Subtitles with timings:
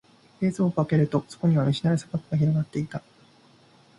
[0.41, 3.03] 冷蔵庫を開けると、そこには見知らぬ砂漠が広がっていた。